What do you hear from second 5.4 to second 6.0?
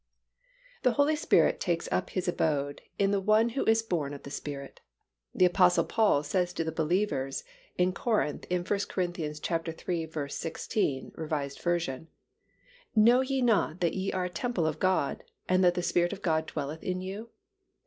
Apostle